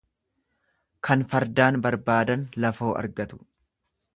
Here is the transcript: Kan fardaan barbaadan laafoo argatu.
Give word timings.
Kan 1.09 1.25
fardaan 1.33 1.77
barbaadan 1.87 2.47
laafoo 2.65 2.91
argatu. 3.03 3.41